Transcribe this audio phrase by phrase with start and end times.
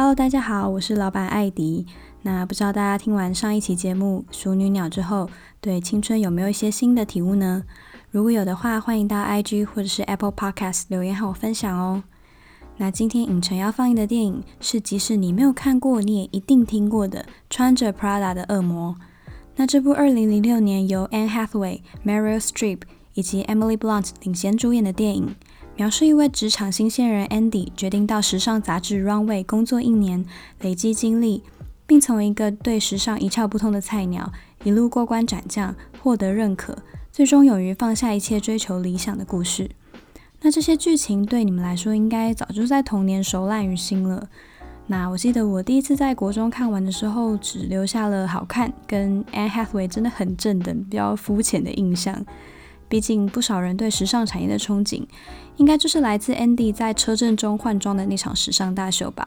[0.00, 1.84] Hello，大家好，我是老板艾迪。
[2.22, 5.28] 那不知道大家听完上一期节目《淑女鸟》之后，
[5.60, 7.64] 对青春有没有一些新的体悟呢？
[8.12, 12.04] 如果有的话，欢迎到 IG 或者是 Apple Podcast 留言和我分享哦。
[12.76, 18.94] 那今天影城要放映的电影是，即使你没有看过，你也一定听过的《穿着 Prada 的恶魔》。
[19.56, 22.82] 那这部2006年由 Anne Hathaway、Meryl Streep
[23.14, 25.34] 以及 Emily Blunt 领衔主演的电影。
[25.78, 30.24] 描述一位职场新鲜人 Andy 决定到时尚杂志 Runway 工作一年，
[30.60, 31.44] 累积经历，
[31.86, 34.32] 并从一个对时尚一窍不通的菜鸟，
[34.64, 36.78] 一路过关斩将，获得认可，
[37.12, 39.70] 最终勇于放下一切追求理想的故事。
[40.40, 44.28] 那这些剧情对你们来说，应该早就在童年熟烂于心了。
[44.88, 52.26] 那我记得我第一次在国中看完的时候，只留下了好看跟 Anne Hathaway 真的很正的比较肤浅的印象。
[52.88, 55.04] 毕竟不少人对时尚产业的憧憬，
[55.56, 59.26] 应该就是来自 Andy 在车震中换装的那场时尚大秀吧。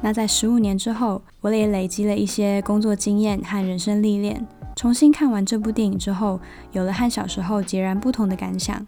[0.00, 6.40] 那在十五年之后，我也累积了一些工作经验和人生历练，重新看完这部电影之后，
[6.72, 8.86] 有了和小时候截然不同的感想。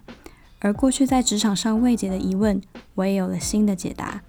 [0.59, 2.61] 而过去在职场上未解的疑问，
[2.95, 4.21] 我也有了新的解答。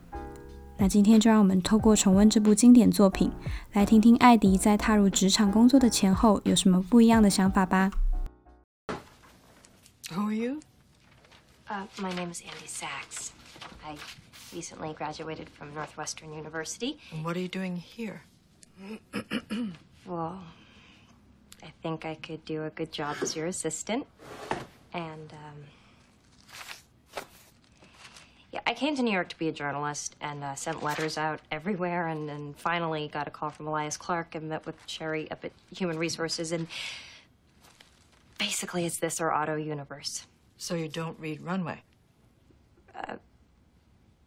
[0.79, 3.31] 那今天就让我们透过重温这部经典作品，
[3.75, 7.91] 来听听艾迪在踏入职场工作的前后有什么不一样的想法吧。
[10.13, 10.61] Who are you?
[11.69, 13.33] Uh, my name is Andy Sachs.
[13.87, 13.97] I
[14.53, 16.99] recently graduated from Northwestern University.
[17.13, 18.23] And what are you doing here?
[20.05, 20.43] well,
[21.63, 24.05] I think I could do a good job as your assistant.
[24.93, 27.23] And, um,
[28.51, 31.39] yeah, I came to New York to be a journalist and uh, sent letters out
[31.53, 35.45] everywhere and then finally got a call from Elias Clark and met with Sherry up
[35.45, 36.67] at Human Resources and
[38.41, 40.27] Basically, it's this or Auto Universe.
[40.57, 41.83] So you don't read Runway?
[42.97, 43.17] Uh,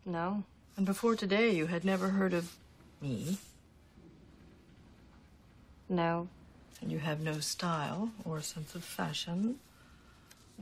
[0.06, 0.44] no.
[0.78, 2.56] And before today, you had never heard of
[3.02, 3.40] me?
[5.90, 6.28] No.
[6.80, 9.56] And you have no style or sense of fashion?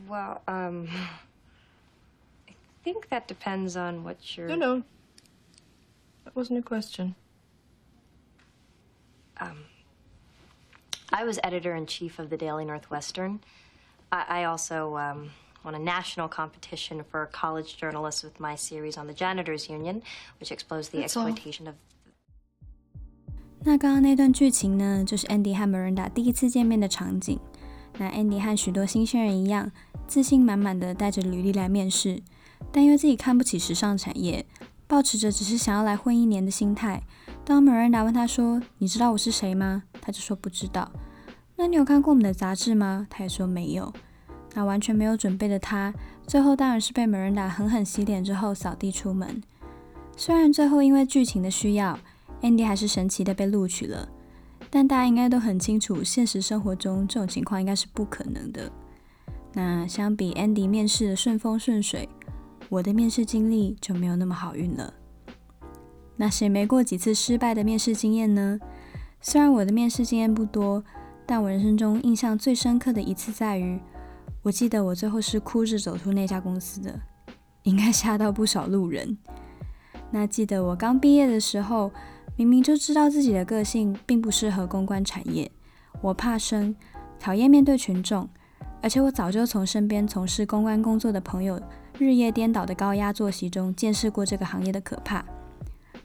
[0.08, 0.88] Well, um,
[2.48, 2.54] I
[2.86, 4.48] think that depends on what you're...
[4.48, 4.84] No, no.
[6.24, 7.16] That wasn't a question.
[9.42, 9.66] Um,
[11.14, 13.40] I was editor in chief of the Daily Northwestern.
[14.12, 15.32] I, I also um,
[15.64, 20.02] won a national competition for college journalists with my series on the janitors union,
[20.40, 21.76] which exposed the exploitation of.
[23.64, 27.38] 那刚刚那段剧情呢，就是 Andy 和 Miranda 第一次见面的场景。
[27.98, 29.72] 那 Andy 和许多新鲜人一样，
[30.08, 32.24] 自信满满的带着履历来面试，
[32.72, 34.46] 但因为自己看不起时尚产业，
[34.88, 37.04] 抱持着只是想要来混一年的心态。
[37.44, 40.92] 当 Miranda 问他说：“你知道我是谁吗？”他就说不知道。
[41.56, 43.08] 那你有看过我们的杂志吗？
[43.10, 43.94] 他也说没有。
[44.54, 45.94] 那完全没有准备的他，
[46.28, 49.42] 最后当然是被 Miranda 狠狠洗脸之后扫地出门。
[50.18, 51.98] 虽然最后因为剧情的需要
[52.42, 54.10] ，Andy 还是神奇的被录取了，
[54.70, 58.70] 但大家应该都很清楚，现实生活中这种情况应该是不可能的。
[59.54, 62.10] 那相比 Andy 面试的顺风顺水，
[62.68, 64.94] 我的面试经历就没有那么好运了。
[66.18, 68.60] 那谁没过几次失败的面试经验呢？
[69.22, 70.84] 虽然我的面试经验不多，
[71.28, 73.80] 但我人生中印象最深刻的一次在于，
[74.42, 77.00] 我记得我最后是哭着走出那家公司的，
[77.64, 79.18] 应该吓到不少路人。
[80.10, 81.92] 那记得我刚毕业的时候，
[82.36, 85.50] 明明就知道自己的个性并不适合公关产业，
[86.02, 86.76] 我怕生，
[87.20, 88.28] 讨厌面对群众，
[88.82, 91.62] 而且我早就从身边从事公关工作的朋友
[92.00, 95.24] 日夜颠倒的高压作息中见识过这个行业的可怕。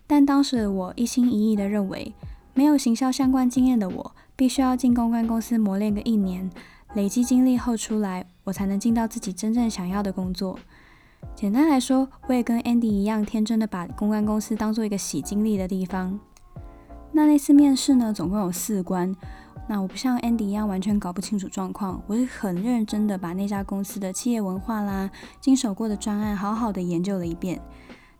[0.06, 2.14] 但当时的我一心一意地认为，
[2.56, 6.50] 没有行销相关经验的我，必须要进公关公司磨练个一年，
[6.94, 10.58] 累积经历后出来，我才能进到自己真正想要的工作。
[11.35, 16.19] 简单来说，我也跟 Andy 一样，天真的把公关公司当做一个洗经历的地方。
[17.12, 19.14] 那那次面试呢，总共有四关，
[19.69, 25.11] 那我不像 Andy 一样完全搞不清楚状况，我是很认真的把那家公司的企业文化啦、
[25.43, 27.61] 经手过的专案好好的研究了一遍。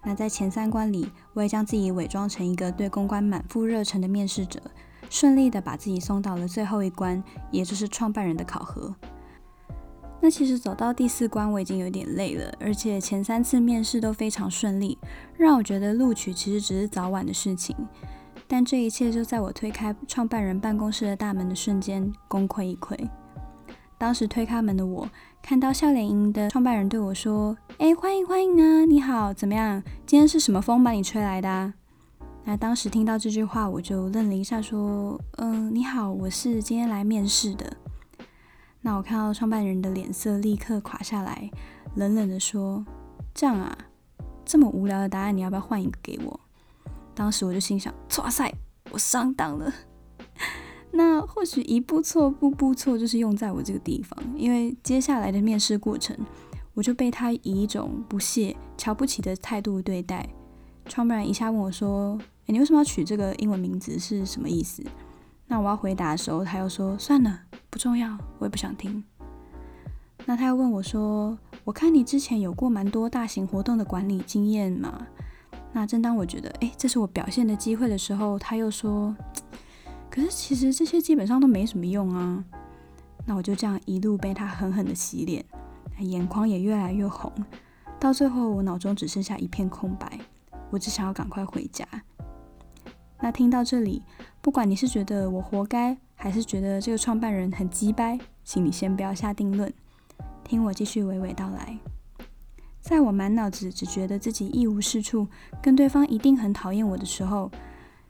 [0.09, 4.63] 那在前三关里，我也将自己伪装成一个对公关满腹热忱的面试者，
[5.11, 7.21] 顺利的把自己送到了最后一关，
[7.51, 8.95] 也就是创办人的考核。
[10.21, 14.97] 那其实走到第四关，我已经有点累了，而且前三次面试都非常顺利，
[15.37, 17.75] 让我觉得录取其实只是早晚的事情。
[18.47, 22.97] 但这一切就在我推开创办人办公室的大门的瞬间功亏一篑。
[23.99, 25.09] 当时推开门的我，
[25.41, 29.83] 看到笑脸营的创办人对我说：“哎，欢迎欢迎啊，你好，怎么样？
[30.05, 31.73] 今天是什么风把你吹来的啊？”
[32.45, 37.75] 那当时听到这句话，我就愣了一下，说：“嗯，你好，我是今天来面试的。”
[38.83, 41.51] 那我看到创办人的脸色立刻垮下来，
[41.95, 42.85] 冷冷地说
[43.35, 43.77] ：“这样啊，
[44.45, 46.39] 这么无聊的答案，你要不要换一个给我？”
[47.15, 48.53] 当时我就心想：“哇塞，
[48.91, 49.73] 我上当了。”
[50.97, 54.19] 那或许一步错，步步错，就是用在我这个地方。
[54.35, 56.17] 因为接下来的面试过程，
[56.73, 60.27] 我就被他以一种不屑、瞧不起的态度对待。
[60.87, 63.99] 创办人一下问我说：“诶，你为什么要取这个英文名字？
[63.99, 64.83] 是什么意思？”
[65.49, 69.05] 那我要回答的时候，他又说：“算了，不重要，我也不想听。”
[70.25, 75.07] 那他又问我说：“我看你之前有过蛮多大型活动的管理经验嘛？”
[75.73, 79.15] 那正当我觉得，诶，这是我表现的机会的时候，他又说
[80.17, 82.43] ：“可是其实这些基本上都没什么用啊。”
[83.27, 85.45] 那我就这样一路被他狠狠的洗脸，
[85.99, 87.31] 眼眶也越来越红，
[88.01, 90.19] 到最后我脑中只剩下一片空白，
[90.71, 91.87] 我只想要赶快回家。
[93.21, 94.03] 那听到这里，
[94.41, 99.71] 不管你是觉得我活该，还是觉得这个创办人很鸡掰，请你先不要下定论，
[100.43, 101.79] 听我继续娓娓道来。
[102.81, 105.27] 在我满脑子只觉得自己一无是处，
[105.61, 107.51] 跟对方一定很讨厌我的时候，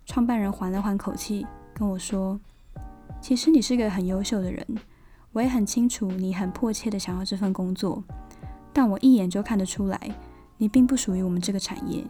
[0.04, 1.46] 创办人缓了缓口气，
[1.78, 2.40] 跟我说
[3.20, 4.66] ：“其实你是个很优秀的人，
[5.32, 8.02] 我也很清楚你很迫切的想要这份工作，
[8.72, 10.00] 但我一眼就看得出来，
[10.56, 12.02] 你并不属于我们这个产业。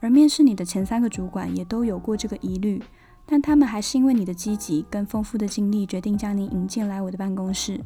[0.00, 2.82] 而面试你的前三个主管也都有过这个疑虑，
[3.24, 7.80] 但他们还是因为你的积极跟丰富的经历，决定将你引进来我的办公室。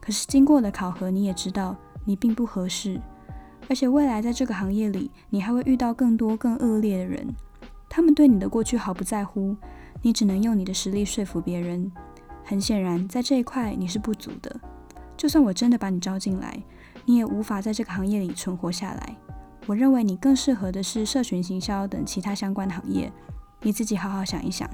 [0.00, 3.00] 可是经过了考核，你也知道你并不合适。”
[3.68, 7.34] 而且未来在这个行业里，你还会遇到更多更恶劣的人，
[7.88, 9.56] 他们对你的过去毫不在乎，
[10.02, 11.90] 你只能用你的实力说服别人。
[12.44, 14.60] 很显然，在这一块你是不足的。
[15.16, 16.60] 就算我真的把你招进来，
[17.06, 19.16] 你也无法在这个行业里存活下来。
[19.66, 23.12] 我认为你更适合的是社群行销等其他相关行业，
[23.62, 24.68] 你自己好好想一想。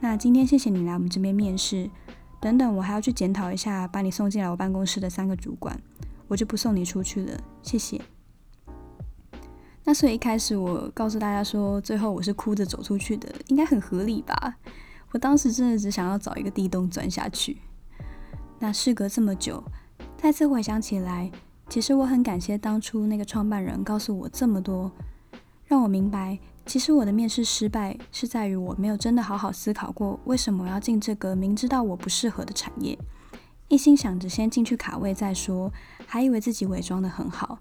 [0.00, 1.90] 那今天谢谢你来我们这边面试，
[2.40, 5.78] 等等我还要去检讨一下把你送进来我办公室的三个主管。
[6.26, 8.00] 我就不送你出去了，谢谢。
[9.88, 14.56] 那所以一开始我告诉大家说，最后我是哭着走出去的，应该很合理吧？
[15.12, 17.56] 我当时真的只想要找一个地洞钻下去。
[18.58, 19.64] 那事隔这么久，
[20.18, 21.32] 再次回想起来，
[21.70, 24.92] 其实我很感谢当初那个创办人告诉我这么多，
[25.64, 32.98] 让我明白，其实我的面试失败是在于我没有真的好好思考过，为什么我要进这个明知道我不适合的产业。
[33.68, 35.72] 一心想着先进去卡位再说，
[36.06, 37.58] 还以为自己伪装得很好，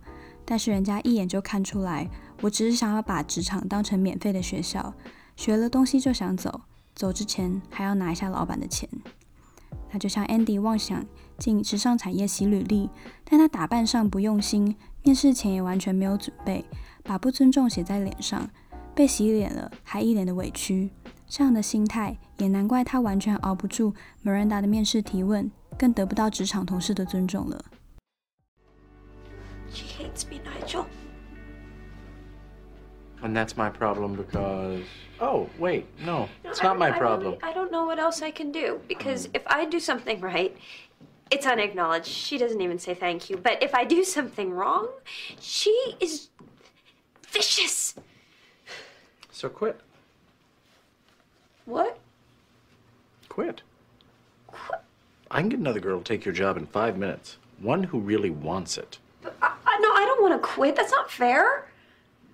[0.49, 2.09] 但是人家一眼就看出来，
[2.41, 4.93] 我只是想要把职场当成免费的学校，
[5.35, 6.61] 学了东西就想走，
[6.95, 8.87] 走之前还要拿一下老板的钱。
[9.91, 11.05] 那就像 Andy 妄想
[11.37, 12.89] 进时尚产业洗履历，
[13.25, 16.63] 但他打扮上不用心，面试前也完全没有准备，
[17.03, 18.49] 把不尊重写在脸上，
[18.95, 20.91] 被洗脸了还一脸的委屈，
[21.27, 25.51] 这样的心态也难怪他完全熬不住 Miranda 的面试提问。
[25.77, 27.63] 更得不到职场同事的尊重了。
[29.73, 30.87] She hates me, Nigel.
[33.23, 34.83] And that's my problem because.
[35.19, 37.37] Oh, wait, no, it's not my problem.
[37.41, 40.55] I, I don't know what else I can do because if I do something right,
[41.31, 42.07] it's unacknowledged.
[42.07, 43.37] She doesn't even say thank you.
[43.37, 44.89] But if I do something wrong,
[45.39, 46.29] she is
[47.27, 47.95] vicious.
[49.31, 49.79] So quit.
[51.65, 51.99] What?
[53.29, 53.61] Quit.
[54.47, 54.79] Quit.
[55.29, 57.37] I can get another girl to take your job in five minutes.
[57.59, 58.99] One who really wants it.
[59.21, 60.75] But I, I, no, I don't want to quit.
[60.75, 61.67] That's not fair.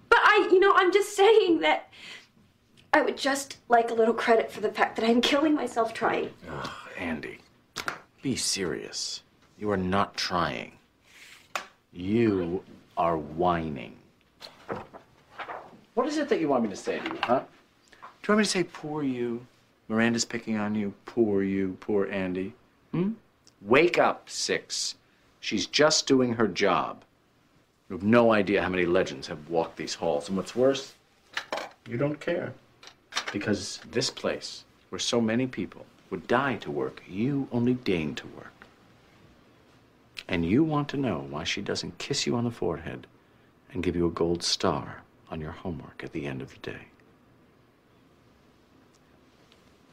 [0.10, 1.90] But I, you know, I'm just saying that
[2.92, 6.30] I would just like a little credit for the fact that I'm killing myself trying.
[6.50, 7.40] Ugh, Andy,
[8.22, 9.24] be serious.
[9.58, 10.74] You are not trying.
[11.92, 12.64] You
[12.98, 13.96] are whining.
[15.94, 17.40] What is it that you want me to say to you, huh?
[17.92, 19.46] Do you want me to say, poor you?
[19.90, 20.94] Miranda's picking on you.
[21.06, 22.54] Poor you, poor Andy.
[22.92, 23.12] Hmm?
[23.62, 24.96] Wake up, Six.
[25.40, 27.04] She's just doing her job.
[27.90, 30.28] You have no idea how many legends have walked these halls.
[30.28, 30.94] And what's worse,
[31.88, 32.54] you don't care.
[33.32, 37.02] Because this place, where so many people would die to work.
[37.08, 38.54] You only deign to work.
[40.28, 43.08] And you want to know why she doesn't kiss you on the forehead
[43.72, 46.88] and give you a gold star on your homework at the end of the day.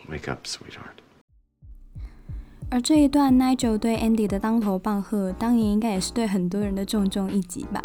[0.08, 1.00] Wake up, sweetheart.
[2.70, 7.82] 而这一段 Nigel 对 Andy 的当头棒喝，当年应该也是对很多人的重重一击吧。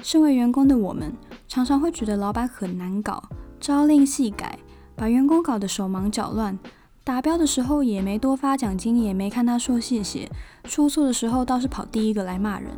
[0.00, 1.12] 身为员工的我们，
[1.48, 3.24] 常常会觉得老板很难搞，
[3.60, 4.60] 朝令夕改，
[4.94, 6.56] 把员工搞得手忙脚乱。
[7.02, 10.30] 达标的时候也没多发奖金，也没看他说谢谢。
[10.64, 12.70] 出错的时候倒是跑第一个来骂人。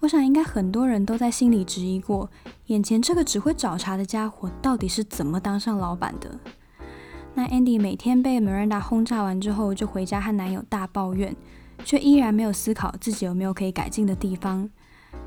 [0.00, 2.30] 我想应该很多人都在心里质疑过，
[2.66, 6.38] 眼前这个只会找茬的家伙到底是怎么当上老板的。
[7.36, 11.34] 那 Andy 每天被 Miranda 轰炸完之后，就回家和男友大抱怨，
[11.84, 14.70] 却依然没有思考自己有没有可以改进的地方。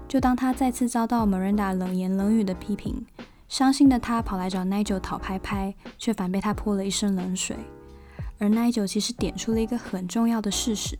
[0.07, 3.05] 就当他再次遭到 Miranda 冷言冷语的批评，
[3.49, 7.57] 伤心的他跑来找 Nigel 讨拍拍，却反被他泼了一身冷水。
[8.39, 10.97] 而 Nigel 其实点出了一个很重要的事实，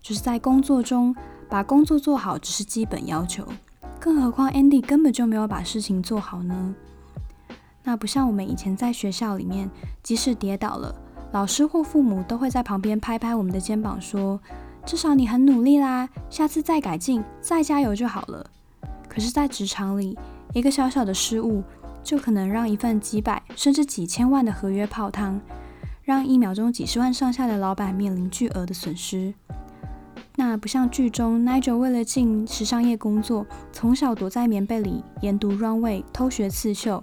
[0.00, 1.16] 就是在工作中
[1.48, 3.44] 把工作做好只是基本要求，
[3.98, 6.76] 更何况 Andy 根本就没有把事情做好呢？
[7.84, 9.70] 那不像我们以前在学校里面，
[10.02, 10.94] 即使跌倒了，
[11.32, 14.40] 老师或父母都会在旁边拍拍我们的肩膀，说
[14.84, 18.50] ：“至少你很努力啦，下次再改进，再加油就好了。”
[19.08, 20.18] 可是，在职场里，
[20.52, 21.62] 一个小小的失误，
[22.02, 25.40] 就可能让一份几百甚至几千万的合约泡汤，
[26.02, 29.32] 让一秒钟几十万上下的老板面临巨额的损失。
[30.36, 37.02] 那不像剧中 Nigel 为了进时尚业工作，从小躲在棉被里研读 runway，偷学刺绣。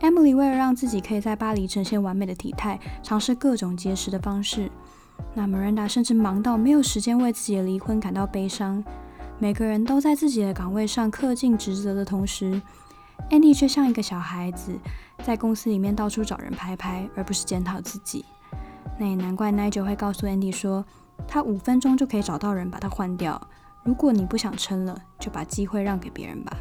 [0.00, 4.70] Emily 为了让自己可以在巴黎呈现完美的体态，尝试各种节食的方式。
[5.34, 8.82] 那 Miranda 甚至忙到没有时间为自己的离婚感到悲伤。
[9.38, 12.60] 每个人都在自己的岗位上恪尽职责的同时
[13.30, 14.78] ，Andy 却像一个小孩子，
[15.24, 18.24] 在公司里面到处找人拍拍，而不是检讨自己。
[18.98, 20.84] 那也难怪 Nigel 会告诉 Andy 说，
[21.26, 23.40] 他五分钟就可以找到人把他换掉。
[23.82, 26.56] 如果你不想撑了，就把机会让给别人吧。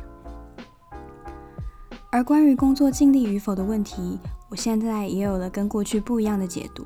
[2.13, 6.86] 而关于工作尽力与否的问题，我现在也有了跟过去不一样的解读。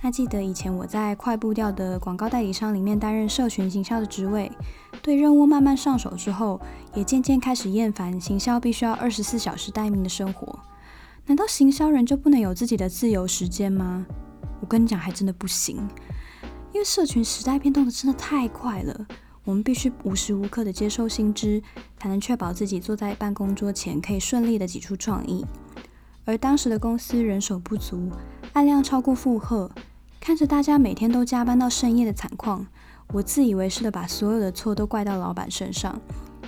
[0.00, 4.50] 那记得以前我在快步调的广告代理商里面担任社群行销的职位，
[5.02, 6.58] 对任务慢慢上手之后，
[6.94, 10.58] 也渐渐开始厌烦行销必须要二十四小时待命的生活。
[11.26, 14.06] 难道行销人就不能有自己的自由时间吗？
[14.62, 15.76] 我跟你讲，还真的不行，
[16.72, 19.06] 因为社群时代变动的真的太快了。
[19.48, 21.62] 我们必须无时无刻的接收新知，
[21.96, 25.42] 才能确保自己坐在办公桌前可以顺利的挤出创意。
[26.26, 28.10] 而当时的公司人手不足，
[28.52, 29.70] 案量超过负荷，
[30.20, 32.66] 看着大家每天都加班到深夜的惨况，
[33.14, 35.98] 我自以为是的把所有的错都怪到老板身上，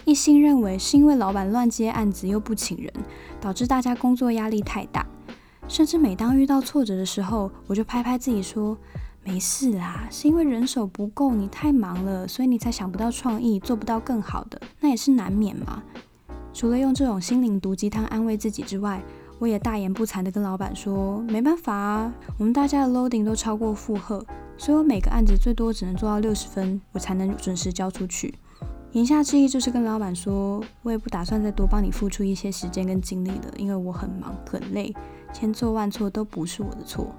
[0.04, 2.92] 一心认为是因为老板乱接案子又不请人，
[3.40, 5.06] 导致大家工作压力太大。
[5.66, 8.76] 甚至每当遇到挫折的时候，我就拍拍自己说。
[9.22, 15.82] 没事啦，是因为人手不够，你太忙了，所以你才想不到创意，做不到更好的，那也是难免嘛。
[16.52, 19.02] 除了用这种心灵毒鸡汤安慰自己之外，
[19.38, 24.24] 我也大言不惭地跟老板说，没办法啊，我们大家的 loading 都超过负荷，
[24.56, 28.34] 所以我每个案子最多只能做到六十分，我才能准时交出去。
[28.92, 34.92] 言下之意就是跟老板说，我也不打算再多帮你付出一些时间跟精力了，因为我很忙很累，
[35.32, 37.14] 千错万错都不是我的错。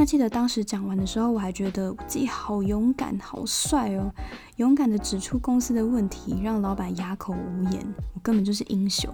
[0.00, 4.10] 那记得当时讲完的时候，我还觉得自己好勇敢、好帅哦！
[4.56, 9.12] 勇敢地指出公司的问题，让老板哑口无言，我根本就是英雄。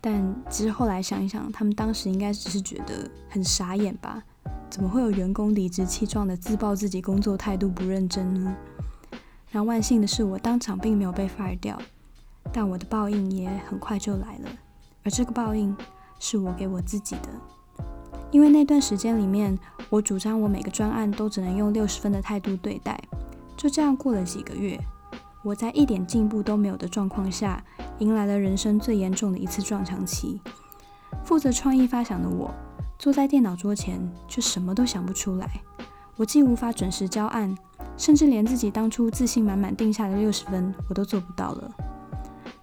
[0.00, 4.22] 但其实后来想一想，他们当时应该只是觉得很傻眼吧？
[4.70, 8.54] 怎么会有员工理直气壮地自曝自己工作态度不认真呢？
[9.50, 11.76] 那万幸的是，我当场并没有被 fire 掉，
[12.52, 14.48] 但我的报应也很快就来了，
[15.02, 15.76] 而这个报应
[16.20, 17.28] 是我给我自己的。
[18.34, 19.56] 因为那段时间里面，
[19.88, 23.00] 我主张我每个专案都只能用六十分的态度对待。
[23.56, 24.76] 就这样过了几个月，
[25.44, 27.62] 我在一点进步都没有的状况下，
[28.00, 30.40] 迎来了人生最严重的一次撞墙期。
[31.22, 32.52] 负责创意发想的我，
[32.98, 35.48] 坐在电脑桌前却什么都想不出来。
[36.16, 37.56] 我既无法准时交案，
[37.96, 41.70] 甚至连自己当初自信满满定下的六十分，我都做不到了。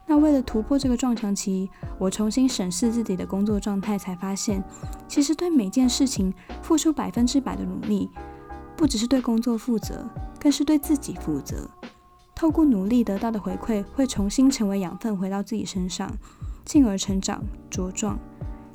[0.08, 4.62] 那为了突破这个撞墙期，我重新审视自己的工作状态，才发现，
[5.08, 8.10] 其实对每件事情付出百分之百的努力，
[8.76, 10.06] 不只是对工作负责，
[10.40, 11.70] 更是对自己负责。
[12.36, 16.12] 透过努力得到的回馈，会重新成为养分，回到自己身上，
[16.66, 18.20] 进而成长茁壮。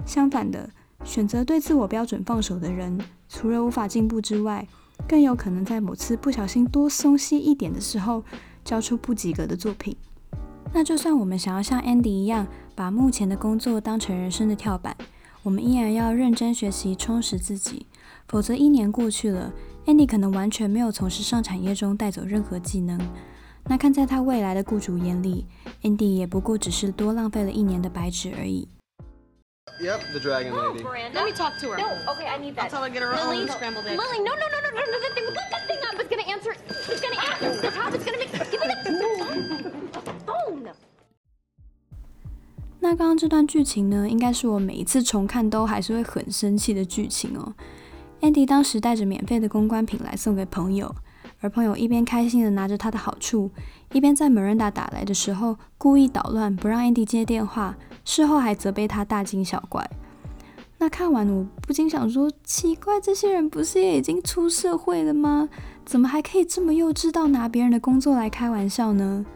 [0.06, 0.70] 相反的，
[1.04, 4.66] 选择对自我标准放手的人，除了无法进步之外，
[5.08, 8.22] 更有可能在某次不小心多松懈一点的时候，
[8.64, 9.96] 交出不及格的作品。
[10.72, 14.96] 那就算我们想要像 Andy 一样，把目前的工作当成人生的跳板，
[15.42, 17.86] 我们依然要认真学习，充实自己，
[18.28, 19.52] 否则一年过去了
[19.86, 23.00] ，Andy 可能完全没有从时尚产业中带走任何技能。
[23.64, 25.46] 那看在他未来的雇主眼里
[25.82, 28.68] ，Andy 也不过只是多浪费了一年的白纸而已。
[29.80, 30.84] Yep, the dragon lady.
[31.12, 31.76] Let me talk to her.
[31.76, 32.64] No, okay, I need that.
[32.64, 33.98] I'll tell her to get her Lily, own scrambled eggs.
[33.98, 36.28] Lily, no, no, no, no, no, no, the thing, look, that thing up is gonna
[36.30, 36.54] answer.
[36.88, 37.60] It's gonna answer.
[37.60, 38.32] The top is gonna make.
[38.50, 39.75] Give me the
[42.80, 47.52] 那刚刚这段剧情呢，应该是我每一次重看都还是会很生气的剧情哦。
[48.20, 50.94] Andy 当时带着免费的公关品来送给朋友。
[51.40, 53.50] 而朋友一边开心地拿着他的好处，
[53.92, 59.88] 一边在 Miranda 打来的时候故意捣乱，不让 Andy 接电话，事后还责备他大惊小怪。
[60.78, 65.48] 那看完我不禁想说：奇怪，这些人不是也已经出社会了吗？
[65.84, 69.26] 怎么还可以这么幼稚到拿别人的工作来开玩笑呢？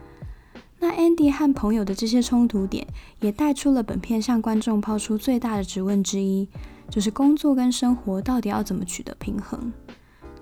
[0.80, 2.84] 那 Andy 和朋友的这些冲突点，
[3.20, 6.49] 也带出了本片向观众抛出最大的质问之一，
[6.88, 9.72] 就是工作跟生活到底要怎么取得平衡？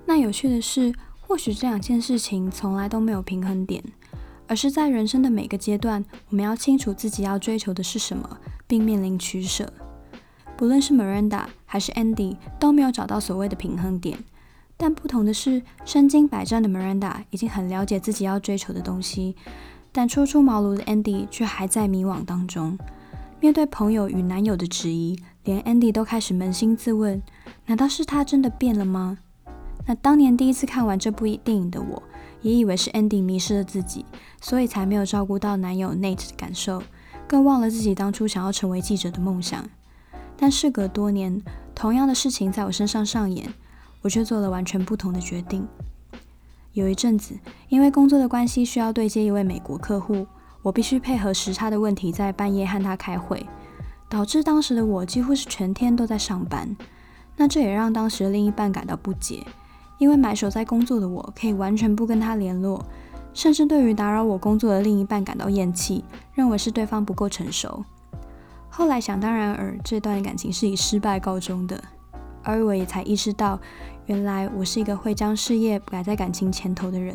[0.07, 0.95] 那有趣的是。
[1.21, 3.85] 或许这两件事情从来都没有平衡点，
[4.47, 9.71] 而是在人生的每个阶段，我们要清楚自己要追求的是什么，并面临取舍。
[10.57, 14.25] 不论是 Miranda 还是 Andy，都没有找到所谓的平衡点。
[14.79, 19.37] 但不同的是，身经百战的 Miranda 已经很了解自己要追求的东西，
[19.93, 22.79] 但初出茅庐的 Andy 却还在迷惘当中。
[23.41, 27.23] 面对朋友与男友的质疑，连 Andy 都开始扪心自问：
[27.67, 29.19] 难道是他真的变了吗？
[29.87, 32.03] 那当年第一次看完这部电影的我，
[32.43, 34.05] 也以为是 Andy 迷失了自己，
[34.41, 36.83] 所以才没有照顾到男友 Nate 的感受，
[37.27, 39.65] 更忘了自己当初想要成为记者的梦想。
[40.37, 41.41] 但事隔多年，
[41.75, 43.53] 同样的事情在我身上上演，
[44.03, 45.67] 我却做了完全不同的决定。
[46.79, 47.37] 有一阵子，
[47.69, 50.27] 因为工作的关系需要对接一位美国客户，
[50.63, 53.45] 我必须配合时差的问题，在半夜和他开会，
[54.09, 56.77] 导致当时的我几乎是全天都在上班。
[57.37, 59.45] 那这也让当时的另一半感到不解。
[59.99, 62.85] 因为埋首在工作的我，可以完全不跟他联络，
[63.35, 67.85] 甚至对于打扰我工作的另一半感到厌弃，认为是对方不够成熟。
[68.69, 71.83] 后来想当然尔，这段感情是以失败告终的，
[72.45, 73.59] 而我也才意识到，
[74.09, 77.15] 原来我是一个会将事业摆在感情前头的人。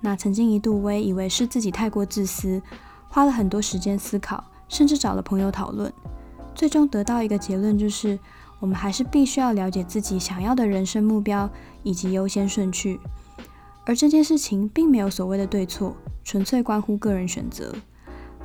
[0.00, 2.60] 那曾经一度，我也以为是自己太过自私，
[3.10, 5.92] 花了很多时间思考，甚至找了朋友讨论，
[6.54, 8.18] 最终得到一个结论就是。
[8.60, 11.48] 我们还是必须要了解自己想要的人生目标
[11.82, 13.00] 以及优先顺序，
[13.86, 17.74] 而这件事情并没有所谓的对错，纯粹关乎个人选择。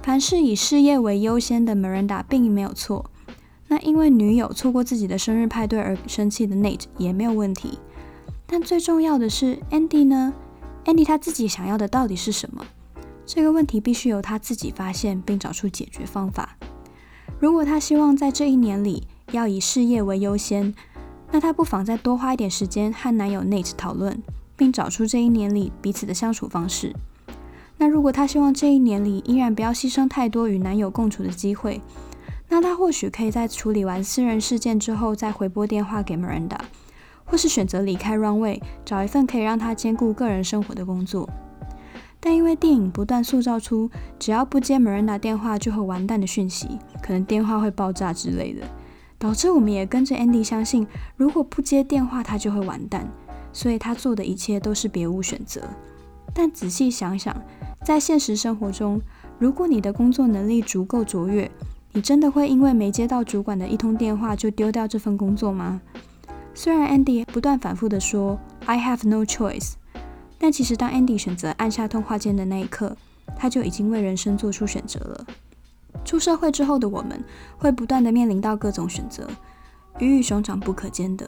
[0.01, 3.11] 凡是以事业为优先的 Miranda 并没有错，
[3.67, 7.79] 那因为女友错过自己的生日派对而生气的 Nate 也没有问题。
[8.45, 10.33] 但最重要的是 Andy 呢
[10.85, 12.65] ？Andy 他自己想要的到底是什么？
[13.25, 16.57] 这个问题必须由他自己发现并找出解决方法。
[17.39, 20.73] 如果他希望在这一年里，要以事业为优先，
[21.31, 24.21] 那她不妨再多花一点时间和男友 Nate 讨论，
[24.55, 26.95] 并找出这一年里彼此的相处方式。
[27.77, 31.81] 那如果她希望这一年里依然不要牺牲太多与男友共处的机会，
[32.55, 36.57] 那他或许可以在处理完私人事件之后再回拨电话给 Miranda，
[37.25, 41.29] 或是选择离开 Runway，找一份可以让他兼顾个人生活的工作。
[42.17, 48.61] 但因为电影不断塑造出只要不接 Miranda 电话就会完蛋的讯息，可能电话会爆炸之类的。
[49.19, 50.87] 导致我们也跟着 Andy 相信，
[51.17, 53.05] 如果不接电话，他就会完蛋，
[53.51, 55.61] 所以他做的一切都是别无选择。
[56.33, 57.35] 但仔细想想，
[57.83, 59.01] 在现实生活中，
[59.37, 61.51] 如果你的工作能力足够卓越，
[61.95, 65.79] 你真的会因为没接到主管的一通电话就丢掉这份工作吗？
[66.53, 69.75] 虽然 Andy 不断反复地说 “I have no choice”，
[70.37, 72.97] 但其实当 Andy 选择按下通话键的那一刻，
[73.37, 75.25] 他就已经为人生做出选择了。
[76.03, 77.23] 出社会之后的我们，
[77.57, 79.25] 会不断的面临到各种选择，
[79.99, 81.25] 鱼与熊掌不可兼得。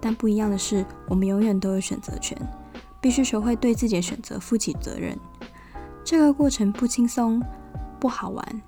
[0.00, 2.34] 但不一样的是，我们永远都有选择权，
[2.98, 5.14] 必须学会对自己的选择负起责任。
[6.02, 7.42] 这个过程不轻松，
[8.00, 8.62] 不好玩，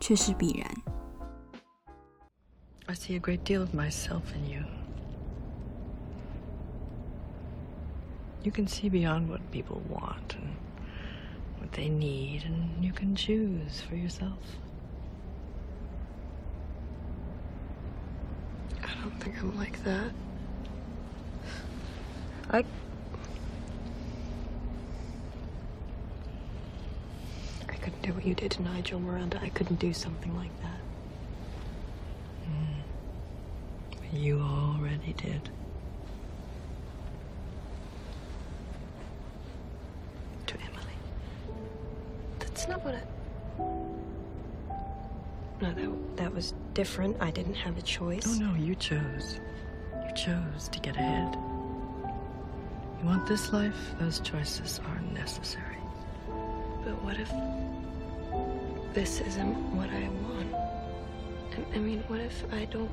[0.00, 0.68] 却是必然。
[2.86, 4.64] I see a great deal of myself in you.
[8.42, 10.56] You can see beyond what people want and
[11.58, 14.38] what they need, and you can choose for yourself.
[18.82, 20.12] I don't think I'm like that.
[22.50, 22.64] I.
[28.07, 29.37] do what you did to Nigel Miranda.
[29.43, 30.79] I couldn't do something like that.
[34.13, 34.21] Mm.
[34.21, 35.49] You already did.
[40.47, 40.97] To Emily.
[42.39, 43.01] That's not what I.
[45.59, 47.17] No, that, that was different.
[47.19, 48.25] I didn't have a choice.
[48.25, 49.41] Oh, no, you chose.
[50.07, 51.35] You chose to get ahead.
[53.01, 53.95] You want this life?
[53.99, 55.75] Those choices are necessary.
[56.86, 57.30] But what if
[58.94, 60.52] this isn't what I want?
[61.52, 62.90] I, I mean, what if I don't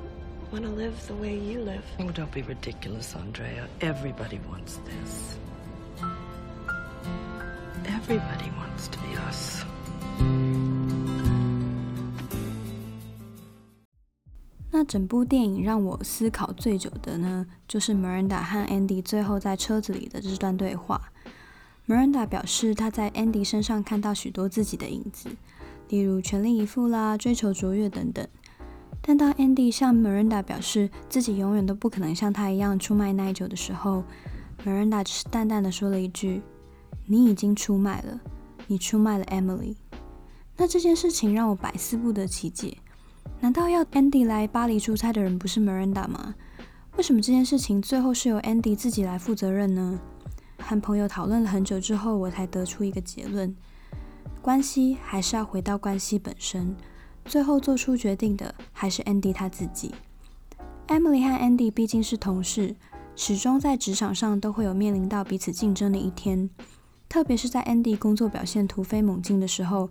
[0.52, 1.84] want to live the way you live?
[2.00, 3.68] Oh, don't be ridiculous, Andrea.
[3.82, 5.38] Everybody wants this.
[7.86, 9.64] Everybody wants to be us.
[14.72, 21.02] 那整部电影让我思考最久的呢，就是 Miranda 和 Andy 最后在车子里的这段对话。
[21.87, 25.29] Miranda 表示她在 Andy 身上看到许多自己的影子，
[25.89, 28.27] 例如全力以赴啦、追求卓越等等。
[29.03, 34.03] 但当 Andy 向 Miranda 表示自己永远都不可能像他一样出卖耐久的时候
[34.65, 36.41] ，Miranda 只是淡淡的说了一句
[37.05, 38.19] ：“你已经出卖了，
[38.67, 39.77] 你出卖了 Emily。”
[40.57, 42.79] 那这件事情让我百思不得其解。
[43.41, 46.35] 难道要 Andy 来巴黎出差的人不是 Miranda 吗？
[46.97, 50.01] 为什么这件事情最后是由 Andy 自己来负责任呢？
[50.67, 53.55] 和朋友讨论了很久之后，我才得出一个结论：
[54.41, 56.75] 关系还是要回到关系本身，
[57.27, 59.95] 最后做出决定的还是 Andy 他自己。
[60.89, 62.75] Emily 和 Andy 毕竟是同事，
[63.15, 66.49] 始终在职场上都会有面临到彼此竞争的一天。
[67.11, 69.91] 特别是在 Andy 工作表现突飞猛进的时候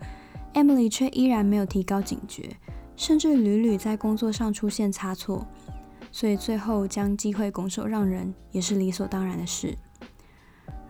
[0.55, 2.57] ，Emily 却依然没有提高警觉。
[2.95, 5.47] 甚至屡屡在工作上出现差错，
[6.11, 9.75] 所以最后将机会拱手让人也是理所当然的事。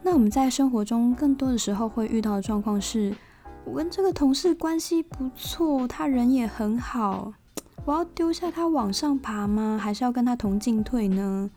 [0.05, 3.15] 那我们在生活中更多的时候会遇到的状况是：
[3.63, 7.31] 我跟这个同事关系不错，他人也很好，
[7.85, 9.79] 我要丢下他往上爬吗？
[9.81, 11.49] 还是要跟他同进退呢？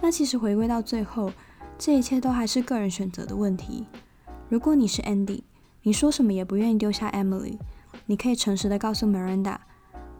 [0.00, 1.30] 那其实回归到最后，
[1.78, 3.86] 这一切都还是个人选择的问题。
[4.48, 5.42] 如果你是 Andy，
[5.82, 7.58] 你说什么也不愿意丢下 Emily。
[8.06, 9.56] 你可以诚实的告诉 Miranda，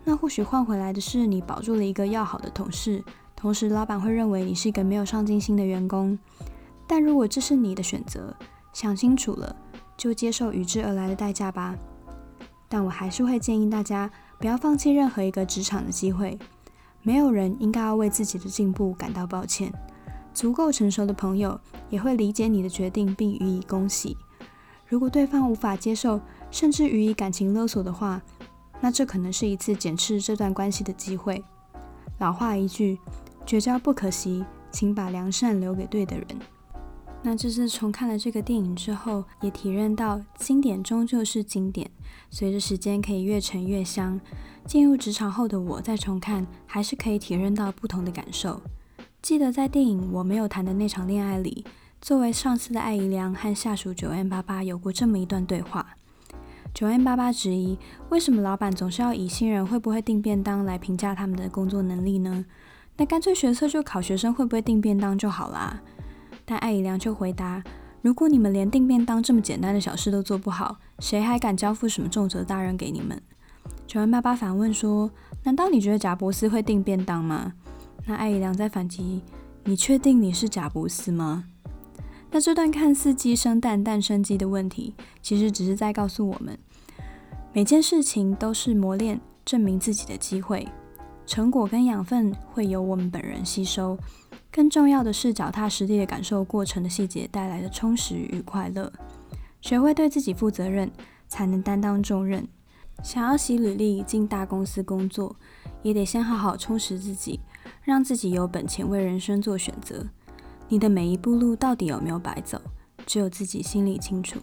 [0.05, 3.03] 那或许换回来的是你保住了一个要好的同事，
[3.35, 6.19] 同时老板会认为你是一个没有上进心的员工。
[6.93, 8.37] 但如果这是你的选择，
[8.71, 9.57] 想清楚了
[9.97, 11.75] 就接受与之而来的代价吧。
[12.69, 16.39] 但我还是会建议大家不要放弃任何一个职场的机会。
[17.01, 19.73] 没有人应该要为自己的进步感到抱歉。
[20.35, 24.15] 足够成熟的朋友也会理解你的决定并予以恭喜。
[24.87, 28.21] 如果对方无法接受，甚至予以感情勒索的话，
[28.83, 31.43] 那这可能是一次检视这段关系的机会。
[32.19, 32.99] 老话一句，
[33.47, 36.27] 绝交不可惜，请把良善留给对的人。
[37.25, 41.89] 那这次重看了这个电影之后，也体认到经典终究是经典，
[42.31, 44.21] 随着时间可以越陈越香。
[44.67, 48.61] 进入职场后的我再重看，还是可以体认到不同的感受。
[49.23, 51.65] 记得在电影我没有谈的那场恋爱里，
[52.01, 55.95] 作为上司的艾怡良和下属九 N 八八有过这么一段对话。
[56.75, 62.45] 九 N 八八质疑，为什么老板总是要以新人会不会订便当来评价他们的工作能力呢？
[62.97, 65.81] 那干脆学测就考学生会不会订便当就好啦。
[66.53, 67.65] 但艾怡良却回答：
[68.03, 73.19] 如果你们连订便当这么简单的小事都做不好，谁还敢交付什么重责大任给你们？
[73.87, 75.11] 九 M 八八反问说：
[75.45, 77.55] 难道你觉得贾伯斯会订便当吗？
[78.05, 79.23] 那艾怡良在反击：
[79.65, 81.45] 你确定你是贾伯斯吗？
[82.31, 86.59] 那这段看似鸡生蛋，蛋生鸡的问题，其实只是在告诉我们，
[87.55, 90.69] 每件事情都是磨练、证明自己的机会，
[91.25, 93.97] 成果跟养分会由我们本人吸收。
[94.53, 98.93] 更重要的是，脚踏实地的感受过程的细节带来的充实与快乐。
[99.63, 100.93] 学会对自己负责任，
[101.27, 102.47] 才能担当重任。
[103.03, 105.35] 想要洗履历进大公司工作，
[105.83, 107.41] 也得先好好充实自己，
[107.83, 110.07] 让自己有本钱为人生做选择。
[110.69, 112.61] 你的每一步路到底有没有白走，
[113.07, 114.39] 只有自己心里清楚。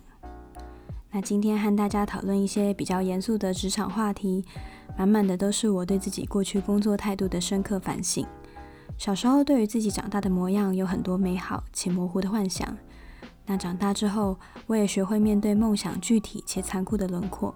[1.12, 4.44] 那今天和大家讨论一些比较严肃的职场话题，
[4.98, 8.26] 满满的都是我对自己过去工作态度的深刻反省。
[9.00, 12.78] 小时候对于自己长大的模样有很多美好且模糊的幻想，
[13.46, 17.56] 那长大之后，我也学会面对梦想具体且残酷的轮廓。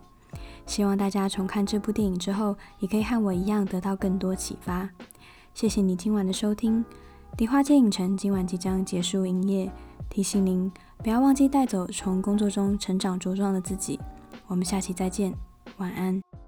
[0.65, 4.89] 希望大家重看这部电影之后，也可以和我一样得到更多启发。
[5.53, 6.83] 谢谢你今晚的收听。
[7.35, 9.69] 迪化街影城今晚即将结束营业，
[10.09, 13.99] 提醒您不要忘记带走从工作中成长茁壮的自己。
[14.47, 15.33] 我们下期再见，
[15.75, 16.42] 晚安。